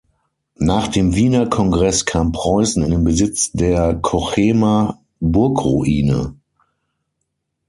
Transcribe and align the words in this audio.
Nach 0.57 0.87
dem 0.87 1.13
Wiener 1.13 1.45
Kongress 1.47 2.05
kam 2.05 2.31
Preußen 2.31 2.81
in 2.81 2.89
den 2.89 3.03
Besitz 3.03 3.51
der 3.51 3.93
Cochemer 3.93 4.99
Burgruine. 5.19 6.33